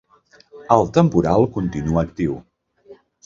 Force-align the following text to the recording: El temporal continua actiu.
El 0.75 0.89
temporal 0.95 1.45
continua 1.59 2.05
actiu. 2.05 2.33